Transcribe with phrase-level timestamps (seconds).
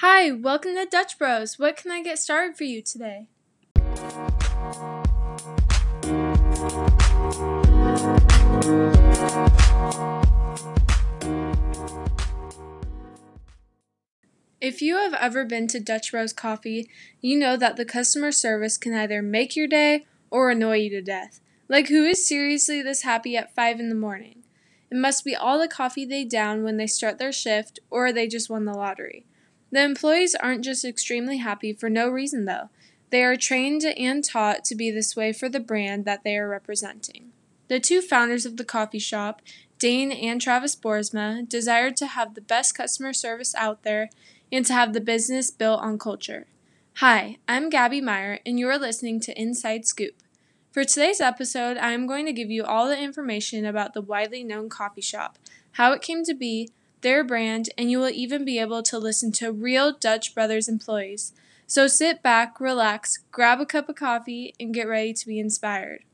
[0.00, 1.58] Hi, welcome to Dutch Bros.
[1.58, 3.26] What can I get started for you today?
[14.60, 16.88] If you have ever been to Dutch Bros Coffee,
[17.20, 21.02] you know that the customer service can either make your day or annoy you to
[21.02, 21.40] death.
[21.68, 24.44] Like, who is seriously this happy at 5 in the morning?
[24.92, 28.28] It must be all the coffee they down when they start their shift, or they
[28.28, 29.26] just won the lottery.
[29.70, 32.70] The employees aren't just extremely happy for no reason, though.
[33.10, 36.48] They are trained and taught to be this way for the brand that they are
[36.48, 37.32] representing.
[37.68, 39.42] The two founders of the coffee shop,
[39.78, 44.10] Dane and Travis Boersma, desired to have the best customer service out there
[44.50, 46.46] and to have the business built on culture.
[46.96, 50.14] Hi, I'm Gabbi Maier, and you are listening to Inside Scoop.
[50.72, 54.42] For today's episode, I am going to give you all the information about the widely
[54.42, 55.38] known coffee shop,
[55.72, 56.70] how it came to be,
[57.00, 61.32] their brand, and you will even be able to listen to real Dutch Brothers employees.
[61.66, 66.04] So sit back, relax, grab a cup of coffee, and get ready to be inspired.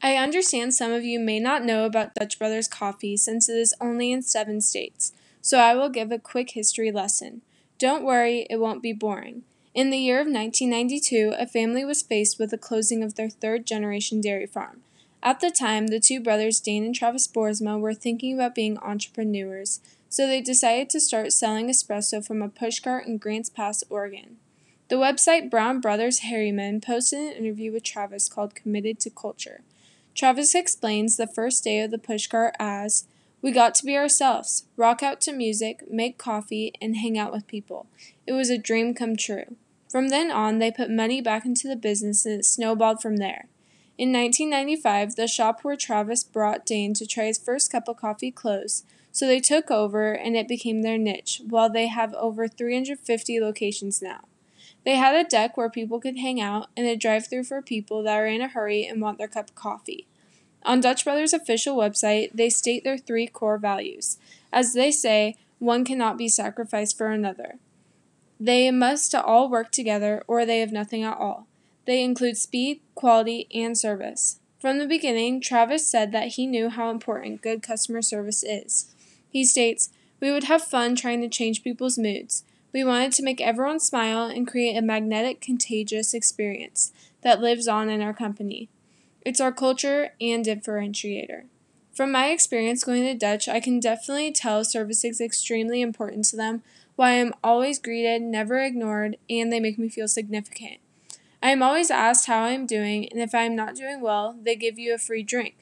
[0.00, 3.74] I understand some of you may not know about Dutch Brothers Coffee since it is
[3.80, 7.42] only in seven states, so I will give a quick history lesson.
[7.78, 9.44] Don't worry, it won't be boring.
[9.72, 13.66] In the year of 1992, a family was faced with the closing of their third
[13.66, 14.82] generation dairy farm.
[15.22, 19.80] At the time, the two brothers, Dane and Travis Boersma, were thinking about being entrepreneurs,
[20.08, 24.38] so they decided to start selling espresso from a pushcart in Grants Pass, Oregon.
[24.88, 29.60] The website Brown Brothers Harriman posted an interview with Travis called Committed to Culture.
[30.14, 33.06] Travis explains the first day of the pushcart as
[33.40, 37.46] We got to be ourselves, rock out to music, make coffee, and hang out with
[37.46, 37.86] people.
[38.26, 39.56] It was a dream come true.
[39.88, 43.46] From then on, they put money back into the business and it snowballed from there.
[43.96, 48.32] In 1995, the shop where Travis brought Dane to try his first cup of coffee
[48.32, 53.40] closed, so they took over and it became their niche, while they have over 350
[53.40, 54.24] locations now.
[54.84, 58.02] They had a deck where people could hang out and a drive through for people
[58.02, 60.07] that are in a hurry and want their cup of coffee.
[60.68, 64.18] On Dutch Brothers' official website, they state their three core values.
[64.52, 67.54] As they say, one cannot be sacrificed for another.
[68.38, 71.46] They must all work together or they have nothing at all.
[71.86, 74.40] They include speed, quality, and service.
[74.60, 78.94] From the beginning, Travis said that he knew how important good customer service is.
[79.30, 79.88] He states,
[80.20, 82.44] We would have fun trying to change people's moods.
[82.74, 86.92] We wanted to make everyone smile and create a magnetic, contagious experience
[87.22, 88.68] that lives on in our company.
[89.28, 91.42] It's our culture and differentiator.
[91.92, 96.36] From my experience going to Dutch, I can definitely tell service is extremely important to
[96.36, 96.62] them,
[96.96, 100.78] why I am always greeted, never ignored, and they make me feel significant.
[101.42, 104.34] I am always asked how I am doing, and if I am not doing well,
[104.42, 105.56] they give you a free drink.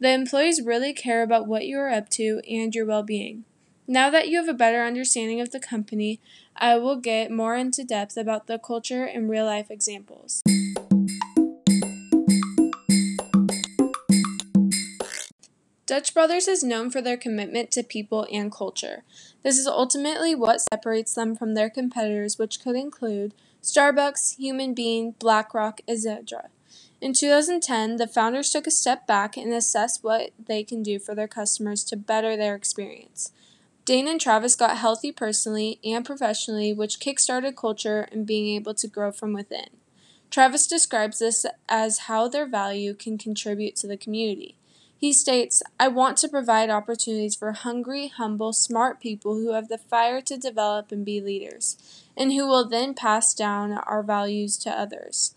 [0.00, 3.44] The employees really care about what you are up to and your well being.
[3.86, 6.18] Now that you have a better understanding of the company,
[6.56, 10.42] I will get more into depth about the culture and real life examples.
[15.92, 19.04] Dutch Brothers is known for their commitment to people and culture.
[19.42, 25.14] This is ultimately what separates them from their competitors, which could include Starbucks, Human Bean,
[25.18, 26.48] BlackRock, etc.
[27.02, 31.14] In 2010, the founders took a step back and assessed what they can do for
[31.14, 33.30] their customers to better their experience.
[33.84, 38.88] Dane and Travis got healthy personally and professionally, which kickstarted culture and being able to
[38.88, 39.68] grow from within.
[40.30, 44.56] Travis describes this as how their value can contribute to the community.
[45.02, 49.76] He states, I want to provide opportunities for hungry, humble, smart people who have the
[49.76, 51.76] fire to develop and be leaders,
[52.16, 55.34] and who will then pass down our values to others.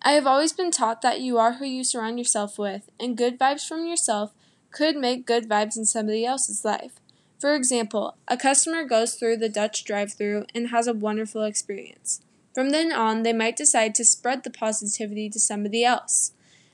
[0.00, 3.36] I have always been taught that you are who you surround yourself with, and good
[3.36, 4.32] vibes from yourself
[4.70, 7.00] could make good vibes in somebody else's life.
[7.40, 12.20] For example, a customer goes through the Dutch drive through and has a wonderful experience.
[12.54, 16.30] From then on, they might decide to spread the positivity to somebody else.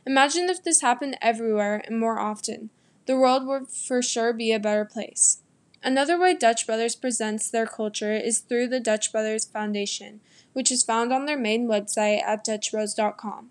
[0.07, 2.71] Imagine if this happened everywhere and more often.
[3.07, 5.39] The world would for sure be a better place.
[5.83, 10.21] Another way Dutch Brothers presents their culture is through the Dutch Brothers Foundation,
[10.53, 13.51] which is found on their main website at dutchbros.com.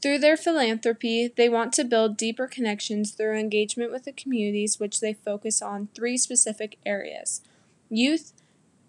[0.00, 5.00] Through their philanthropy, they want to build deeper connections through engagement with the communities which
[5.00, 7.42] they focus on three specific areas
[7.88, 8.32] youth,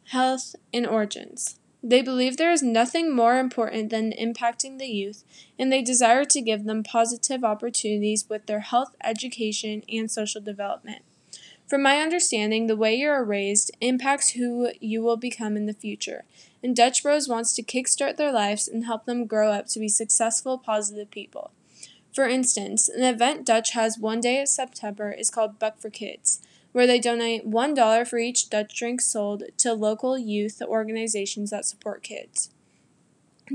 [0.05, 1.59] health, and origins.
[1.85, 5.25] They believe there is nothing more important than impacting the youth,
[5.59, 11.03] and they desire to give them positive opportunities with their health, education, and social development.
[11.67, 15.73] From my understanding, the way you are raised impacts who you will become in the
[15.73, 16.23] future,
[16.63, 19.89] and Dutch Bros wants to kickstart their lives and help them grow up to be
[19.89, 21.51] successful, positive people.
[22.13, 26.41] For instance, an event Dutch has one day in September is called Buck for Kids,
[26.73, 32.03] where they donate $1 for each Dutch drink sold to local youth organizations that support
[32.03, 32.49] kids.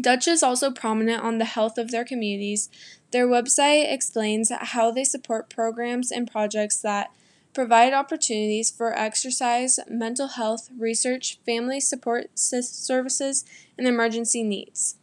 [0.01, 2.69] Dutch is also prominent on the health of their communities.
[3.11, 7.11] Their website explains how they support programs and projects that
[7.55, 13.45] provide opportunities for exercise, mental health, research, family support services,
[13.77, 14.97] and emergency needs.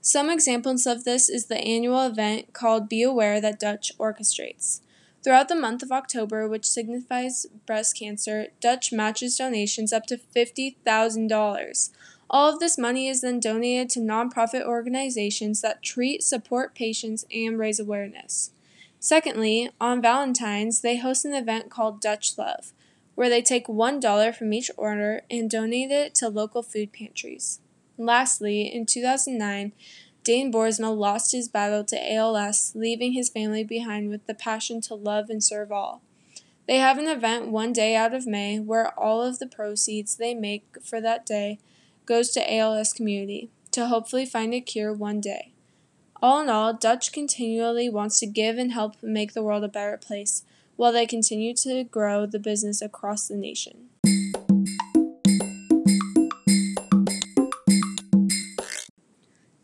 [0.00, 4.80] Some examples of this is the annual event called Be Aware that Dutch orchestrates.
[5.24, 11.90] Throughout the month of October, which signifies breast cancer, Dutch matches donations up to $50,000.
[12.30, 17.58] All of this money is then donated to nonprofit organizations that treat, support patients, and
[17.58, 18.52] raise awareness.
[19.00, 22.72] Secondly, on Valentine's, they host an event called Dutch Luv,
[23.14, 27.60] where they take $1 from each order and donate it to local food pantries.
[27.96, 29.72] Lastly, in 2009,
[30.28, 34.94] Dane Boersma lost his battle to ALS, leaving his family behind with the passion to
[34.94, 36.02] love and serve all.
[36.66, 40.34] They have an event one day out of May where all of the proceeds they
[40.34, 41.60] make for that day
[42.04, 45.52] goes to ALS community to hopefully find a cure one day.
[46.20, 49.96] All in all, Dutch continually wants to give and help make the world a better
[49.96, 50.42] place
[50.76, 53.88] while they continue to grow the business across the nation.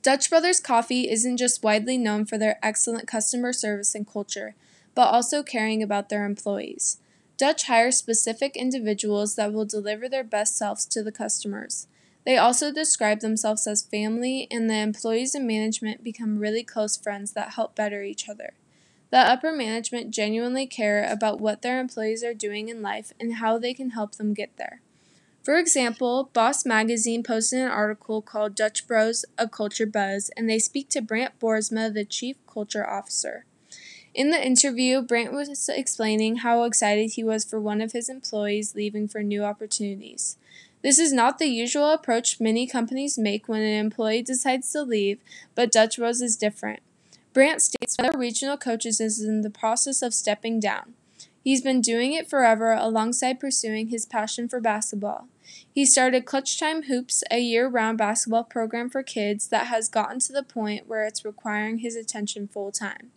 [0.05, 4.55] Dutch Brothers Coffee isn't just widely known for their excellent customer service and culture,
[4.95, 6.99] but also caring about their employees.
[7.39, 11.87] Dutch hires specific individuals that will deliver their best selves to the customers.
[12.27, 17.33] They also describe themselves as family, and the employees and management become really close friends
[17.33, 18.53] that help better each other.
[19.09, 23.57] The upper management genuinely care about what their employees are doing in life and how
[23.57, 24.83] they can help them get there.
[25.45, 30.59] For example, Boss Magazine posted an article called Dutch Bros A Culture Buzz, and they
[30.59, 33.45] speak to Brant Boersma, the Chief Culture Officer.
[34.15, 38.75] In the interview, Brant was explaining how excited he was for one of his employees
[38.75, 40.39] leaving for new opportunities.
[40.83, 45.19] This is not the usual approach many companies make when an employee decides to leave,
[45.55, 46.81] but Dutch Bros is different.
[47.35, 50.95] Brant states one of regional coaches is in the process of stepping down.
[51.43, 55.29] He's been doing it forever alongside pursuing his passion for basketball.
[55.73, 60.19] He started Clutch Time Hoops, a year round basketball program for kids that has gotten
[60.21, 63.11] to the point where it's requiring his attention full time.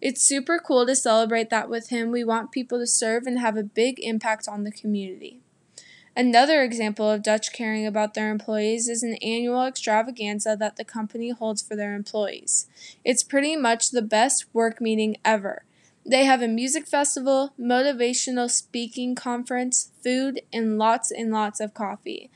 [0.00, 2.10] It's super cool to celebrate that with him.
[2.10, 5.40] We want people to serve and have a big impact on the community.
[6.16, 11.30] Another example of Dutch caring about their employees is an annual extravaganza that the company
[11.30, 12.66] holds for their employees.
[13.04, 15.62] It's pretty much the best work meeting ever.
[16.08, 22.30] They have a music festival, motivational speaking conference, food, and lots and lots of coffee.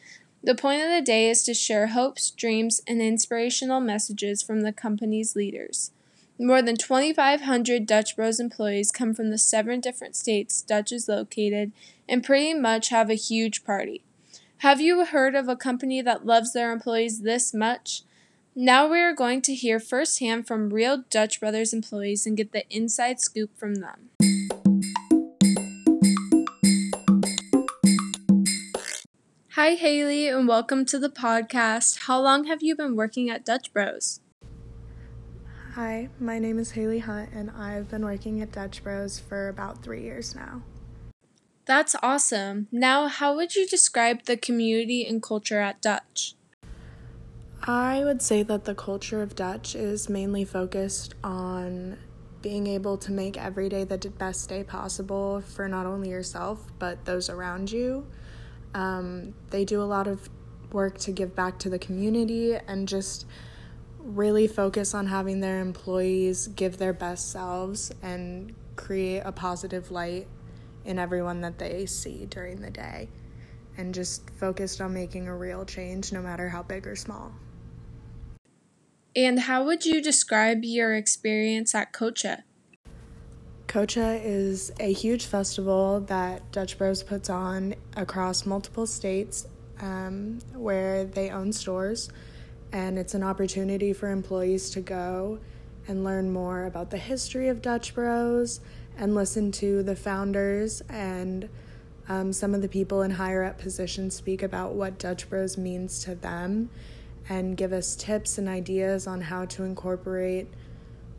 [0.44, 4.74] The point of the day is to share hopes, dreams, and inspirational messages from the
[4.74, 5.90] company's leaders.
[6.38, 11.72] More than 2,500 Dutch Bros employees come from the seven different states Dutch is located
[12.06, 14.02] and pretty much have a huge party.
[14.58, 18.02] Have you heard of a company that loves their employees this much?
[18.54, 22.68] Now we are going to hear firsthand from real Dutch Brothers employees and get the
[22.68, 24.10] inside scoop from them.
[29.52, 32.00] Hi, Haley, and welcome to the podcast.
[32.00, 34.20] How long have you been working at Dutch Bros?
[35.72, 39.82] Hi, my name is Haley Hunt, and I've been working at Dutch Bros for about
[39.82, 40.60] three years now.
[41.64, 42.68] That's awesome.
[42.70, 46.34] Now, how would you describe the community and culture at Dutch?
[47.64, 51.96] I would say that the culture of Dutch is mainly focused on
[52.40, 57.04] being able to make every day the best day possible for not only yourself, but
[57.04, 58.04] those around you.
[58.74, 60.28] Um, they do a lot of
[60.72, 63.26] work to give back to the community and just
[64.00, 70.26] really focus on having their employees give their best selves and create a positive light
[70.84, 73.08] in everyone that they see during the day
[73.76, 77.32] and just focused on making a real change no matter how big or small.
[79.14, 82.44] And how would you describe your experience at Cocha?
[83.66, 89.46] Cocha is a huge festival that Dutch Bros puts on across multiple states
[89.80, 92.10] um, where they own stores
[92.72, 95.38] and it's an opportunity for employees to go
[95.88, 98.60] and learn more about the history of Dutch Bros
[98.96, 101.48] and listen to the founders and
[102.08, 106.02] um, some of the people in higher up positions speak about what Dutch Bros means
[106.04, 106.70] to them
[107.28, 110.48] and give us tips and ideas on how to incorporate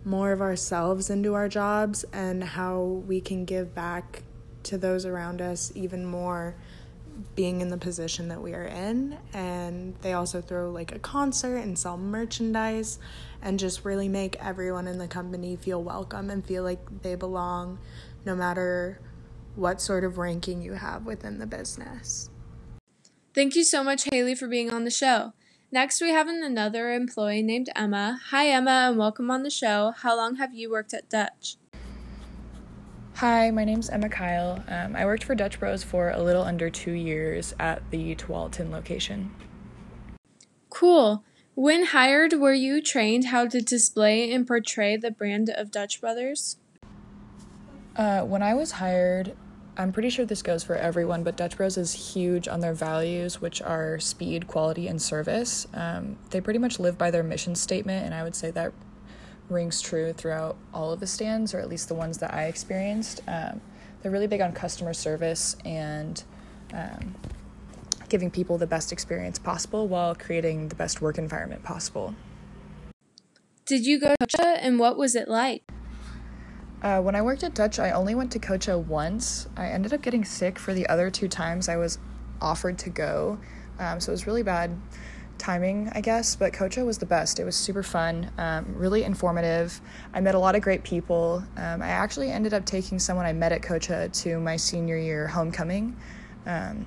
[0.05, 4.23] more of ourselves into our jobs and how we can give back
[4.63, 6.55] to those around us even more
[7.35, 11.57] being in the position that we are in and they also throw like a concert
[11.57, 12.97] and sell merchandise
[13.41, 17.77] and just really make everyone in the company feel welcome and feel like they belong
[18.25, 18.99] no matter
[19.55, 22.29] what sort of ranking you have within the business.
[23.33, 25.33] Thank you so much, Haley, for being on the show.
[25.73, 28.19] Next, we have another employee named Emma.
[28.29, 29.91] Hi, Emma, and welcome on the show.
[29.97, 31.55] How long have you worked at Dutch?
[33.15, 34.63] Hi, my name's Emma Kyle.
[34.67, 38.69] Um, I worked for Dutch Bros for a little under two years at the Tualatin
[38.69, 39.31] location.
[40.69, 41.23] Cool.
[41.55, 46.57] When hired, were you trained how to display and portray the brand of Dutch Brothers?
[47.95, 49.35] Uh, when I was hired,
[49.75, 53.41] I'm pretty sure this goes for everyone, but Dutch Bros is huge on their values,
[53.41, 55.67] which are speed, quality, and service.
[55.73, 58.71] Um, they pretty much live by their mission statement, and I would say that
[59.49, 63.21] rings true throughout all of the stands, or at least the ones that I experienced.
[63.27, 63.61] Um,
[64.01, 66.23] they're really big on customer service and
[66.73, 67.15] um,
[68.09, 72.13] giving people the best experience possible while creating the best work environment possible.
[73.65, 75.63] Did you go to and what was it like?
[76.83, 79.47] Uh, when I worked at Dutch, I only went to Cocha once.
[79.55, 81.97] I ended up getting sick for the other two times I was
[82.41, 83.39] offered to go,
[83.79, 84.77] um, so it was really bad
[85.37, 86.35] timing, I guess.
[86.35, 87.39] But Cocha was the best.
[87.39, 89.79] It was super fun, um, really informative.
[90.13, 91.41] I met a lot of great people.
[91.55, 95.27] Um, I actually ended up taking someone I met at Cocha to my senior year
[95.27, 95.95] homecoming.
[96.45, 96.85] Um,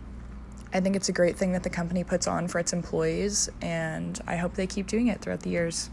[0.75, 4.21] I think it's a great thing that the company puts on for its employees, and
[4.27, 5.89] I hope they keep doing it throughout the years.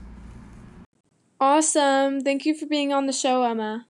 [1.43, 2.21] Awesome.
[2.21, 3.85] Thank you for being on the show, Emma.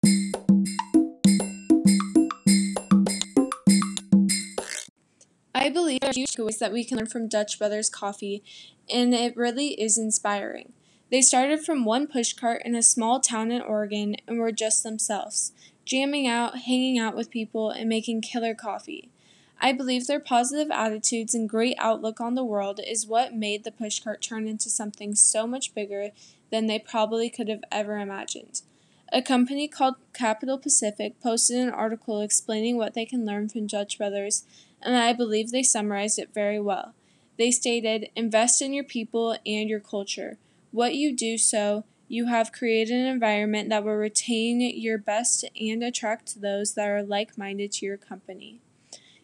[5.73, 8.43] Believe there are huge ways that we can learn from Dutch Brothers Coffee,
[8.89, 10.71] and it really is inspiring.
[11.11, 15.51] They started from one pushcart in a small town in Oregon and were just themselves,
[15.85, 19.09] jamming out, hanging out with people, and making killer coffee.
[19.59, 23.71] I believe their positive attitudes and great outlook on the world is what made the
[23.71, 26.09] pushcart turn into something so much bigger
[26.51, 28.61] than they probably could have ever imagined.
[29.11, 33.99] A company called Capital Pacific posted an article explaining what they can learn from Dutch
[33.99, 34.43] Brothers,
[34.83, 36.93] and I believe they summarized it very well.
[37.37, 40.37] They stated, Invest in your people and your culture.
[40.71, 45.83] What you do so, you have created an environment that will retain your best and
[45.83, 48.59] attract those that are like minded to your company.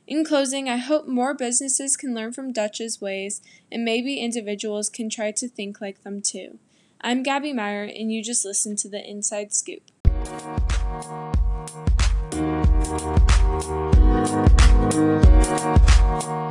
[0.08, 5.08] In closing, I hope more businesses can learn from Dutch's ways and maybe individuals can
[5.08, 6.58] try to think like them too.
[7.02, 9.84] I'm Gabbi Maier, and you just listened to the Inside Scoop.
[14.82, 14.94] Thank
[16.24, 16.49] you.